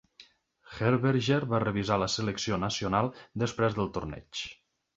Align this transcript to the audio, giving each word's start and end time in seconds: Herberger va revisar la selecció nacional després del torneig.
Herberger 0.77 1.37
va 1.51 1.59
revisar 1.65 1.99
la 2.05 2.09
selecció 2.15 2.61
nacional 2.65 3.13
després 3.45 3.79
del 3.79 3.95
torneig. 3.99 4.45